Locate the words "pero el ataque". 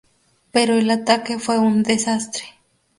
0.51-1.37